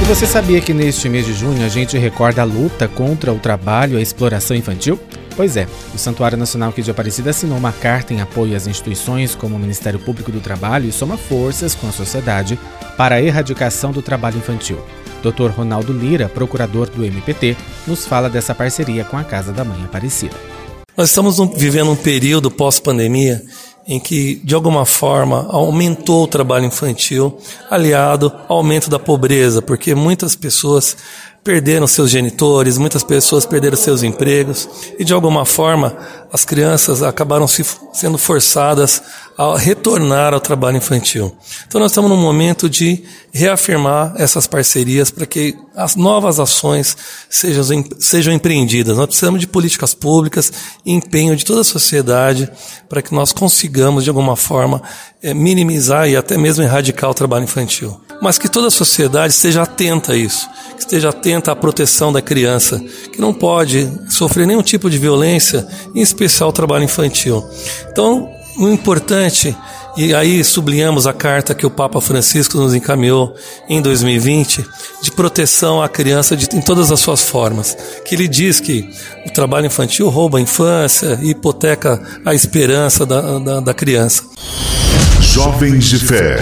[0.00, 3.38] E você sabia que neste mês de junho a gente recorda a luta contra o
[3.38, 4.98] trabalho e a exploração infantil?
[5.34, 9.34] Pois é, o Santuário Nacional aqui de Aparecida assinou uma carta em apoio às instituições
[9.34, 12.58] como o Ministério Público do Trabalho e soma forças com a sociedade
[12.96, 14.78] para a erradicação do trabalho infantil.
[15.22, 15.50] Dr.
[15.50, 20.34] Ronaldo Lira, procurador do MPT, nos fala dessa parceria com a Casa da Mãe Aparecida.
[20.96, 23.42] Nós estamos vivendo um período pós-pandemia
[23.86, 27.38] em que, de alguma forma, aumentou o trabalho infantil,
[27.70, 30.96] aliado ao aumento da pobreza, porque muitas pessoas
[31.42, 35.96] perderam seus genitores, muitas pessoas perderam seus empregos e de alguma forma
[36.32, 39.02] as crianças acabaram se, sendo forçadas
[39.36, 41.34] a retornar ao trabalho infantil.
[41.66, 43.02] Então nós estamos num momento de
[43.32, 46.96] reafirmar essas parcerias para que as novas ações
[47.30, 48.96] sejam, sejam empreendidas.
[48.96, 50.52] Nós precisamos de políticas públicas
[50.84, 52.50] e empenho de toda a sociedade
[52.88, 54.82] para que nós consigamos de alguma forma
[55.22, 57.98] é, minimizar e até mesmo erradicar o trabalho infantil.
[58.20, 60.48] Mas que toda a sociedade esteja atenta a isso
[60.78, 62.80] que esteja atenta à proteção da criança,
[63.12, 67.44] que não pode sofrer nenhum tipo de violência, em especial o trabalho infantil.
[67.90, 69.56] Então, o importante,
[69.96, 73.34] e aí sublinhamos a carta que o Papa Francisco nos encaminhou
[73.68, 74.64] em 2020,
[75.02, 78.88] de proteção à criança de, em todas as suas formas, que ele diz que
[79.26, 84.22] o trabalho infantil rouba a infância e hipoteca a esperança da, da, da criança.
[85.20, 86.38] Jovens de Fé.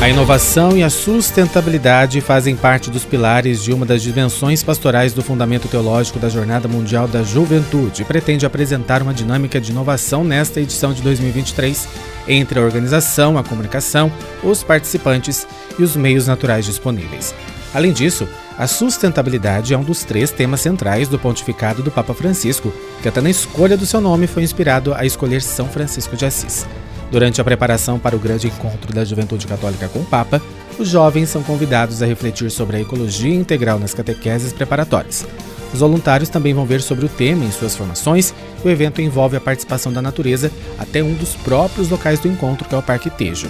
[0.00, 5.24] A inovação e a sustentabilidade fazem parte dos pilares de uma das dimensões pastorais do
[5.24, 10.60] Fundamento Teológico da Jornada Mundial da Juventude e pretende apresentar uma dinâmica de inovação nesta
[10.60, 11.88] edição de 2023
[12.28, 14.10] entre a organização, a comunicação,
[14.40, 17.34] os participantes e os meios naturais disponíveis.
[17.74, 22.72] Além disso, a sustentabilidade é um dos três temas centrais do pontificado do Papa Francisco,
[23.02, 26.64] que até na escolha do seu nome foi inspirado a escolher São Francisco de Assis.
[27.10, 30.42] Durante a preparação para o grande encontro da juventude católica com o Papa,
[30.78, 35.26] os jovens são convidados a refletir sobre a ecologia integral nas catequeses preparatórias.
[35.72, 38.32] Os voluntários também vão ver sobre o tema em suas formações.
[38.64, 42.74] O evento envolve a participação da natureza até um dos próprios locais do encontro, que
[42.74, 43.48] é o Parque Tejo.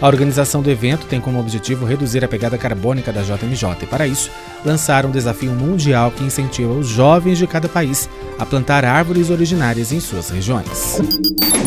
[0.00, 4.06] A organização do evento tem como objetivo reduzir a pegada carbônica da JMJ e, para
[4.06, 4.30] isso,
[4.64, 9.92] lançaram um desafio mundial que incentiva os jovens de cada país a plantar árvores originárias
[9.92, 10.98] em suas regiões.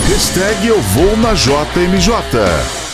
[0.08, 2.87] Hashtag Eu Vou na JMJ.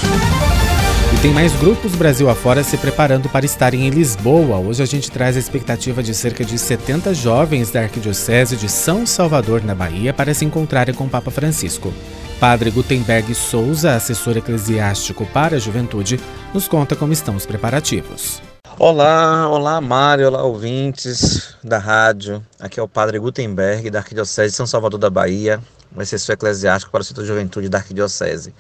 [1.23, 4.57] Tem mais grupos Brasil afora se preparando para estarem em Lisboa.
[4.57, 9.06] Hoje a gente traz a expectativa de cerca de 70 jovens da Arquidiocese de São
[9.06, 11.94] Salvador, na Bahia, para se encontrarem com o Papa Francisco.
[12.41, 16.19] Padre Gutenberg Souza, assessor eclesiástico para a juventude,
[16.53, 18.41] nos conta como estão os preparativos.
[18.78, 22.45] Olá, olá Mário, olá ouvintes da rádio.
[22.59, 25.62] Aqui é o Padre Gutenberg, da Arquidiocese de São Salvador da Bahia,
[25.95, 28.53] um assessor eclesiástico para o setor de juventude da Arquidiocese.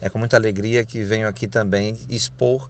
[0.00, 2.68] É com muita alegria que venho aqui também expor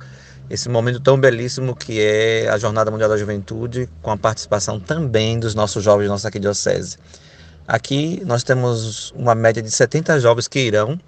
[0.51, 5.39] esse momento tão belíssimo que é a Jornada Mundial da Juventude, com a participação também
[5.39, 6.99] dos nossos jovens da nossa Arquidiocese.
[7.69, 10.99] Aqui nós temos uma média de 70 jovens que irão,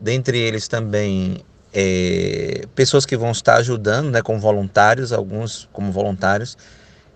[0.00, 6.58] dentre eles também é, pessoas que vão estar ajudando, né, como voluntários, alguns como voluntários,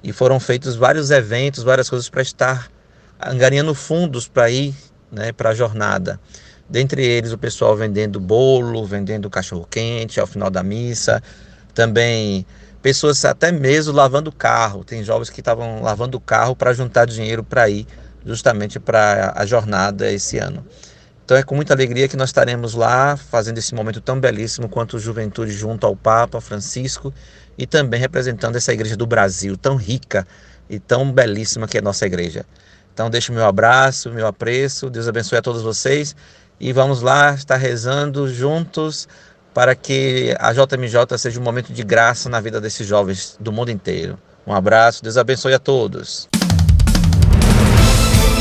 [0.00, 2.70] e foram feitos vários eventos, várias coisas para estar
[3.20, 4.74] angariando fundos para ir
[5.10, 6.20] né, para a jornada.
[6.68, 11.22] Dentre eles, o pessoal vendendo bolo, vendendo cachorro-quente ao final da missa,
[11.74, 12.46] também
[12.80, 14.84] pessoas até mesmo lavando carro.
[14.84, 17.86] Tem jovens que estavam lavando carro para juntar dinheiro para ir
[18.24, 20.64] justamente para a jornada esse ano.
[21.24, 24.98] Então é com muita alegria que nós estaremos lá fazendo esse momento tão belíssimo quanto
[24.98, 27.12] juventude junto ao Papa Francisco
[27.56, 30.26] e também representando essa igreja do Brasil, tão rica
[30.68, 32.44] e tão belíssima que é a nossa igreja.
[32.92, 36.14] Então deixo meu abraço, meu apreço, Deus abençoe a todos vocês
[36.64, 39.06] e vamos lá estar rezando juntos
[39.52, 43.70] para que a JMJ seja um momento de graça na vida desses jovens do mundo
[43.70, 44.18] inteiro.
[44.46, 46.26] Um abraço, Deus abençoe a todos.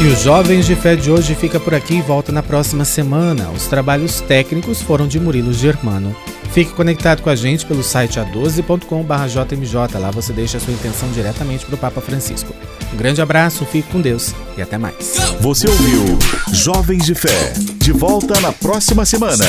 [0.01, 3.49] E os Jovens de Fé de hoje fica por aqui e volta na próxima semana.
[3.51, 6.15] Os trabalhos técnicos foram de Murilo Germano.
[6.53, 11.65] Fique conectado com a gente pelo site a12.com.br Lá você deixa a sua intenção diretamente
[11.65, 12.53] para o Papa Francisco.
[12.93, 15.15] Um grande abraço, fique com Deus e até mais.
[15.41, 16.19] Você ouviu
[16.53, 17.53] Jovens de Fé.
[17.77, 19.45] De volta na próxima semana.